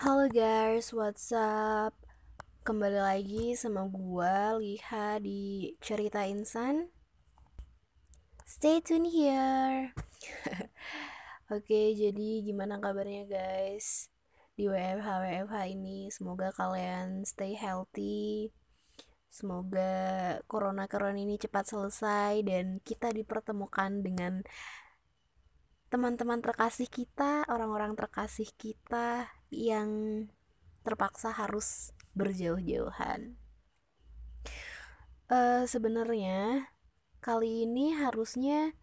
[0.00, 1.92] Halo guys, what's up?
[2.64, 6.88] Kembali lagi sama gua Liha di Cerita Insan.
[8.48, 9.92] Stay tune here.
[11.52, 14.08] Oke, jadi gimana kabarnya guys?
[14.56, 18.56] Di WFH WFH ini semoga kalian stay healthy.
[19.28, 24.48] Semoga corona-corona ini cepat selesai dan kita dipertemukan dengan
[25.90, 29.90] teman-teman terkasih kita, orang-orang terkasih kita yang
[30.86, 33.34] terpaksa harus berjauh-jauhan.
[35.26, 36.70] Uh, Sebenarnya
[37.18, 38.78] kali ini harusnya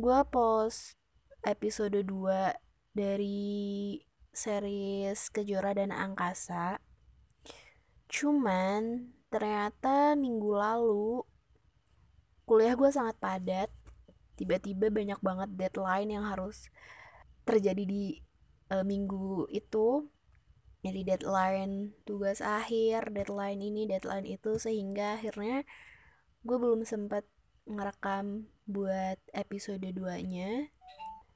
[0.00, 0.96] gue post
[1.44, 2.08] episode 2
[2.96, 4.00] dari
[4.32, 6.80] series Kejora dan Angkasa.
[8.08, 11.20] Cuman ternyata minggu lalu
[12.48, 13.68] kuliah gue sangat padat
[14.34, 16.70] tiba-tiba banyak banget deadline yang harus
[17.48, 18.20] terjadi di
[18.70, 20.08] uh, minggu itu.
[20.84, 25.64] Jadi deadline tugas akhir deadline ini deadline itu sehingga akhirnya
[26.44, 27.24] gue belum sempat
[27.64, 29.96] ngerekam buat episode 2
[30.28, 30.68] nya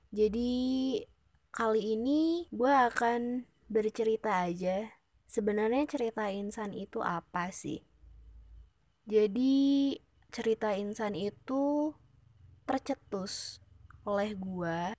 [0.09, 0.53] jadi
[1.53, 4.97] kali ini gue akan bercerita aja
[5.28, 7.84] sebenarnya cerita insan itu apa sih?
[9.05, 9.92] Jadi
[10.33, 11.92] cerita insan itu
[12.69, 13.64] tercetus
[14.05, 14.92] oleh gue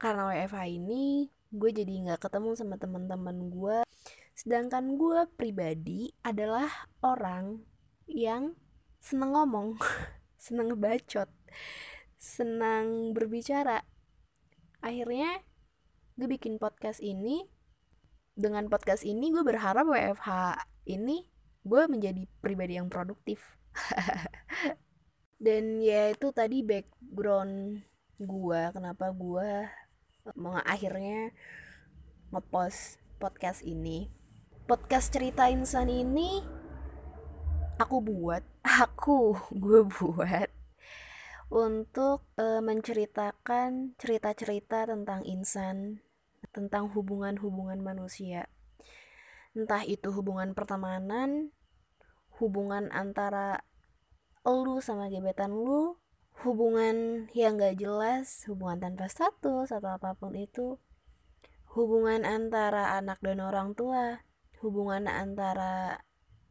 [0.00, 3.84] karena WFH ini gue jadi nggak ketemu sama teman-teman gue
[4.32, 7.60] sedangkan gue pribadi adalah orang
[8.08, 8.56] yang
[8.96, 9.76] seneng ngomong
[10.40, 11.28] seneng bacot
[12.20, 13.80] senang berbicara.
[14.84, 15.40] Akhirnya
[16.20, 17.48] gue bikin podcast ini.
[18.36, 21.28] Dengan podcast ini gue berharap WFH ini
[21.60, 23.60] gue menjadi pribadi yang produktif
[25.40, 27.80] dan ya itu tadi background
[28.20, 29.72] gue kenapa gue
[30.36, 31.32] mau akhirnya
[32.28, 34.12] ngepost podcast ini.
[34.68, 36.44] Podcast cerita insan ini
[37.80, 38.44] aku buat
[38.84, 40.48] aku gue buat
[41.48, 46.04] untuk uh, menceritakan cerita-cerita tentang insan
[46.52, 48.52] tentang hubungan-hubungan manusia.
[49.56, 51.56] Entah itu hubungan pertemanan
[52.40, 53.64] hubungan antara
[54.48, 56.00] lu sama gebetan lu
[56.40, 60.80] hubungan yang gak jelas hubungan tanpa status atau apa pun itu
[61.76, 64.24] hubungan antara anak dan orang tua
[64.64, 66.00] hubungan antara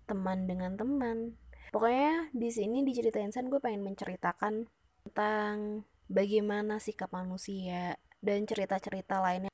[0.10, 1.38] teman dengan teman.
[1.70, 4.66] Pokoknya di sini diceritain san gue pengen menceritakan
[5.06, 9.54] tentang bagaimana sikap manusia dan cerita-cerita lainnya.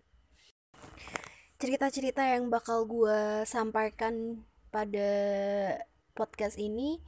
[1.59, 5.11] Cerita-cerita yang bakal gue sampaikan pada
[6.15, 7.03] podcast ini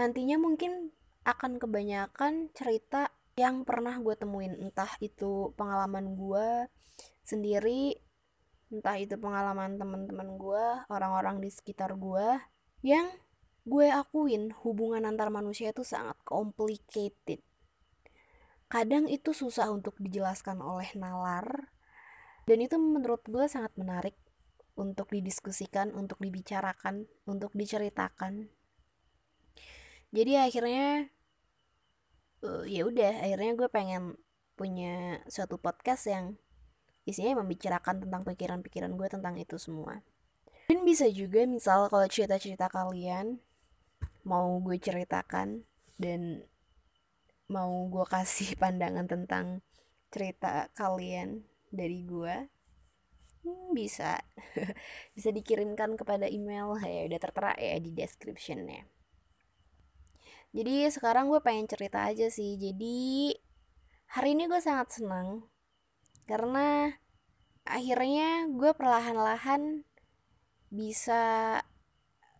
[0.00, 0.96] nantinya mungkin
[1.28, 4.56] akan kebanyakan cerita yang pernah gue temuin.
[4.56, 6.72] Entah itu pengalaman gue
[7.20, 8.00] sendiri
[8.70, 12.38] entah itu pengalaman teman-teman gue orang-orang di sekitar gue
[12.86, 13.10] yang
[13.66, 17.42] gue akuin hubungan antar manusia itu sangat complicated.
[18.70, 21.74] Kadang itu susah untuk dijelaskan oleh nalar
[22.46, 24.14] dan itu menurut gue sangat menarik
[24.78, 28.48] untuk didiskusikan, untuk dibicarakan, untuk diceritakan
[30.10, 31.06] jadi akhirnya
[32.42, 34.18] uh, ya udah akhirnya gue pengen
[34.58, 36.36] punya suatu podcast yang
[37.08, 40.04] isinya membicarakan tentang pikiran-pikiran gue tentang itu semua.
[40.68, 43.40] Dan bisa juga misal kalau cerita-cerita kalian
[44.26, 45.64] mau gue ceritakan
[45.96, 46.44] dan
[47.48, 49.64] mau gue kasih pandangan tentang
[50.10, 52.50] cerita kalian dari gue
[53.46, 54.18] hmm, bisa.
[55.16, 56.74] Bisa dikirimkan kepada email.
[56.82, 58.99] Ya udah tertera ya di descriptionnya
[60.50, 62.58] jadi sekarang gue pengen cerita aja sih.
[62.58, 63.30] Jadi
[64.10, 65.46] hari ini gue sangat senang
[66.26, 66.90] karena
[67.62, 69.86] akhirnya gue perlahan-lahan
[70.74, 71.58] bisa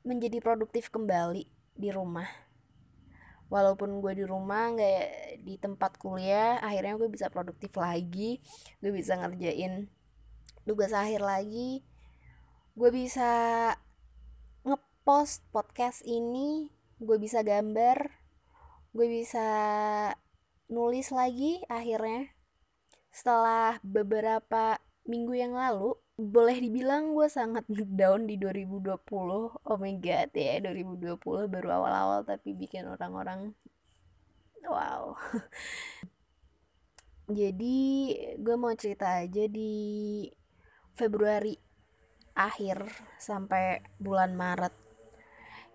[0.03, 1.47] menjadi produktif kembali
[1.78, 2.26] di rumah.
[3.47, 8.42] Walaupun gue di rumah nggak di tempat kuliah akhirnya gue bisa produktif lagi.
[8.82, 9.87] Gue bisa ngerjain
[10.66, 11.86] tugas akhir lagi.
[12.74, 13.30] Gue bisa
[14.66, 18.20] ngepost podcast ini gue bisa gambar
[18.91, 19.48] gue bisa
[20.70, 22.30] nulis lagi akhirnya.
[23.10, 28.84] Setelah beberapa minggu yang lalu boleh dibilang gue sangat down di 2020
[29.64, 31.16] oh my god ya 2020
[31.48, 33.56] baru awal-awal tapi bikin orang-orang
[34.68, 35.16] wow.
[37.30, 37.78] Jadi
[38.36, 40.26] gue mau cerita aja di
[40.92, 41.56] Februari
[42.36, 42.84] akhir
[43.16, 44.90] sampai bulan Maret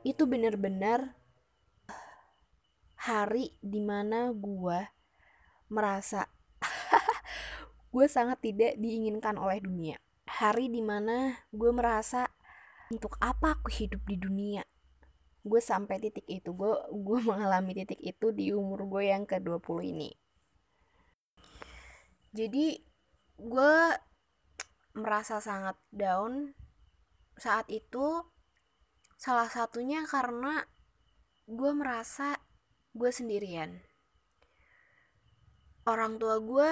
[0.05, 1.17] itu bener-bener
[2.93, 4.85] hari di mana gue
[5.73, 6.29] merasa
[7.93, 9.97] gue sangat tidak diinginkan oleh dunia.
[10.29, 12.29] Hari di mana gue merasa
[12.93, 14.61] untuk apa aku hidup di dunia?
[15.41, 19.89] Gue sampai titik itu gue gue mengalami titik itu di umur gue yang ke 20
[19.89, 20.13] ini.
[22.29, 22.77] Jadi
[23.41, 23.75] gue
[24.93, 26.53] merasa sangat down
[27.41, 28.21] saat itu
[29.15, 30.63] salah satunya karena
[31.47, 32.37] gue merasa
[32.95, 33.81] gue sendirian
[35.85, 36.69] orang tua gue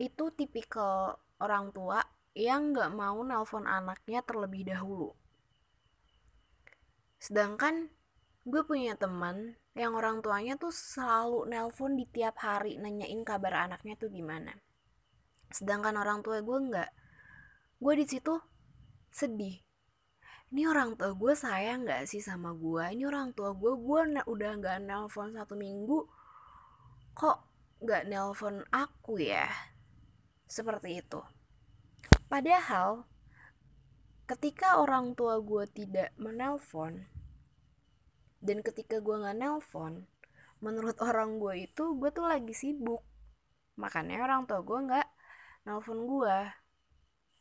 [0.00, 2.00] itu tipikal orang tua
[2.32, 5.12] yang gak mau nelpon anaknya terlebih dahulu.
[7.20, 7.92] Sedangkan
[8.48, 13.94] gue punya teman yang orang tuanya tuh selalu nelpon di tiap hari nanyain kabar anaknya
[14.00, 14.56] tuh gimana.
[15.52, 16.90] Sedangkan orang tua gue nggak.
[17.78, 18.40] Gue di situ
[19.12, 19.60] sedih.
[20.52, 22.84] Ini orang tua gue sayang nggak sih sama gue?
[22.92, 26.04] Ini orang tua gue, gue udah nggak nelpon satu minggu,
[27.16, 27.48] kok
[27.80, 29.48] nggak nelpon aku ya?
[30.44, 31.24] Seperti itu.
[32.28, 33.08] Padahal
[34.28, 37.08] ketika orang tua gue tidak menelpon
[38.44, 40.04] dan ketika gue nggak nelpon,
[40.60, 43.00] menurut orang gue itu gue tuh lagi sibuk.
[43.80, 45.08] Makanya orang tua gue nggak
[45.64, 46.36] nelpon gue.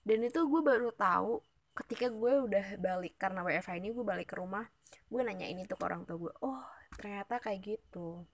[0.08, 4.35] Dan itu gue baru tahu ketika gue udah balik karena WFH ini gue balik ke
[4.35, 4.68] rumah
[5.07, 6.63] gue nanya ini tuh ke orang tua gue oh
[7.00, 8.27] ternyata kayak gitu.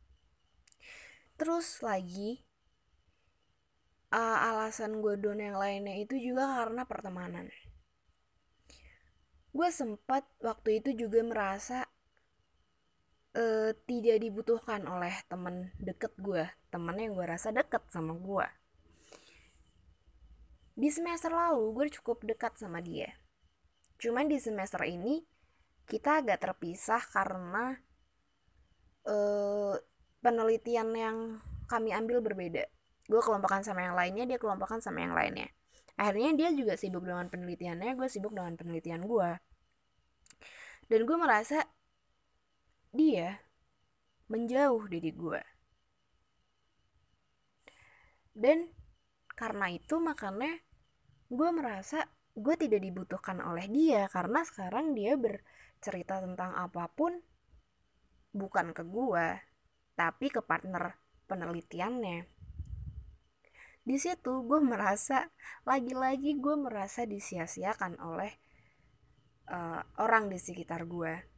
[1.38, 2.42] Terus lagi
[4.10, 7.48] uh, alasan gue down yang lainnya itu juga karena pertemanan.
[9.54, 11.86] Gue sempat waktu itu juga merasa
[13.38, 18.48] uh, tidak dibutuhkan oleh temen deket gue temen yang gue rasa deket sama gue.
[20.78, 23.13] Di semester lalu gue cukup dekat sama dia
[23.98, 25.26] cuman di semester ini
[25.88, 27.78] kita agak terpisah karena
[29.08, 29.74] uh,
[30.20, 31.18] penelitian yang
[31.66, 32.68] kami ambil berbeda.
[33.08, 35.48] Gue kelompokan sama yang lainnya dia kelompokan sama yang lainnya.
[35.98, 39.30] Akhirnya dia juga sibuk dengan penelitiannya gue sibuk dengan penelitian gue
[40.88, 41.68] dan gue merasa
[42.96, 43.44] dia
[44.32, 45.42] menjauh dari gue
[48.36, 48.72] dan
[49.36, 50.64] karena itu makanya
[51.28, 57.18] gue merasa gue tidak dibutuhkan oleh dia karena sekarang dia bercerita tentang apa pun
[58.30, 59.42] bukan ke gue
[59.98, 62.30] tapi ke partner penelitiannya.
[63.81, 65.34] Di situ gue merasa
[65.66, 68.38] lagi-lagi gue merasa disia-siakan oleh
[69.50, 71.38] uh, orang di sekitar gue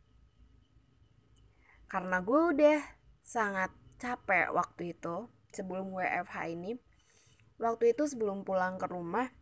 [1.90, 2.80] karena gue udah
[3.24, 6.78] sangat capek waktu itu sebelum WFH ini.
[7.60, 9.39] Waktu itu sebelum pulang ke rumah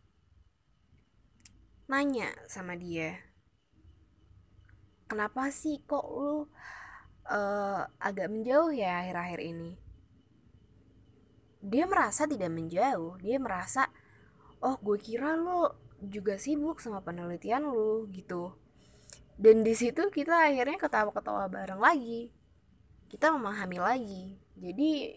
[1.88, 3.28] nanya sama dia
[5.08, 6.44] kenapa sih kok lu
[7.32, 9.72] uh, agak menjauh ya akhir-akhir ini?
[11.64, 13.18] Dia merasa tidak menjauh.
[13.18, 13.88] Dia merasa
[14.62, 18.54] oh gue kira lo juga sibuk sama penelitian lo gitu.
[19.38, 22.30] Dan di situ kita akhirnya ketawa-ketawa bareng lagi.
[23.08, 24.24] Kita memahami lagi.
[24.54, 25.16] Jadi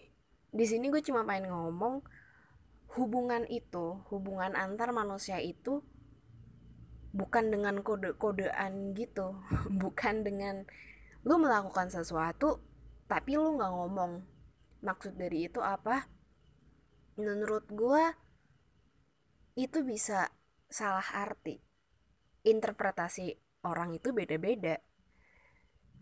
[0.52, 2.02] di sini gue cuma pengen ngomong
[2.92, 5.80] hubungan itu hubungan antar manusia itu
[7.12, 9.36] bukan dengan kode-kodean gitu
[9.82, 10.64] bukan dengan
[11.22, 12.60] lu melakukan sesuatu
[13.12, 14.12] tapi lu nggak ngomong.
[14.82, 16.08] Maksud dari itu apa?
[17.20, 18.04] Menurut gue
[19.54, 20.32] itu bisa
[20.72, 21.60] salah arti.
[22.42, 23.36] Interpretasi
[23.68, 24.80] orang itu beda-beda.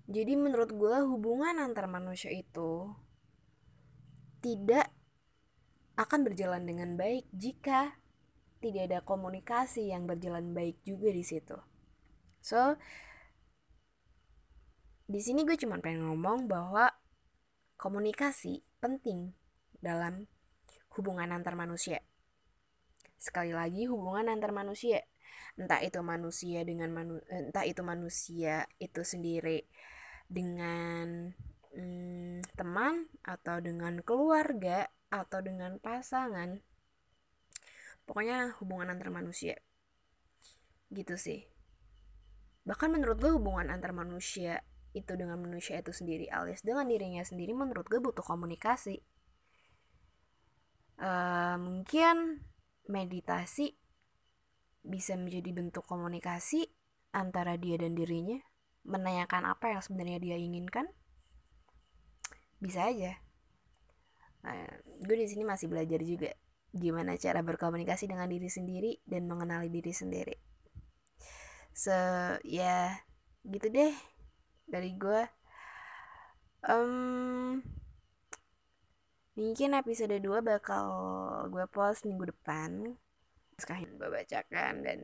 [0.07, 2.89] Jadi menurut gue hubungan antar manusia itu
[4.41, 4.89] tidak
[6.01, 8.00] akan berjalan dengan baik jika
[8.61, 11.57] tidak ada komunikasi yang berjalan baik juga di situ.
[12.45, 12.77] So,
[15.11, 16.93] di sini gue cuma pengen ngomong bahwa
[17.81, 19.33] komunikasi penting
[19.81, 20.29] dalam
[20.95, 22.05] hubungan antar manusia.
[23.17, 25.05] Sekali lagi hubungan antar manusia,
[25.57, 29.69] entah itu manusia dengan manu entah itu manusia itu sendiri
[30.29, 31.35] dengan
[31.75, 36.70] hmm, teman atau dengan keluarga atau dengan pasangan.
[38.11, 39.55] Pokoknya hubungan antar manusia.
[40.91, 41.47] Gitu sih.
[42.67, 47.55] Bahkan menurut gue hubungan antar manusia itu dengan manusia itu sendiri alias dengan dirinya sendiri
[47.55, 49.07] menurut gue butuh komunikasi
[50.99, 52.43] uh, mungkin
[52.91, 53.79] meditasi
[54.83, 56.75] bisa menjadi bentuk komunikasi
[57.15, 58.43] antara dia dan dirinya
[58.83, 60.91] menanyakan apa yang sebenarnya dia inginkan
[62.59, 63.15] bisa aja
[64.43, 64.75] uh,
[65.07, 66.35] gue di sini masih belajar juga
[66.71, 70.37] gimana cara berkomunikasi dengan diri sendiri dan mengenali diri sendiri.
[71.75, 71.95] So
[72.43, 72.89] ya yeah,
[73.47, 73.95] gitu deh
[74.71, 75.23] dari gue
[76.69, 77.59] um,
[79.41, 80.87] Mungkin episode 2 bakal
[81.49, 82.93] gue post minggu depan.
[83.57, 85.01] sekarang bacakan dan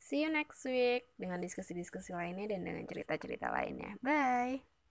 [0.00, 3.96] see you next week dengan diskusi-diskusi lainnya dan dengan cerita-cerita lainnya.
[4.04, 4.73] Bye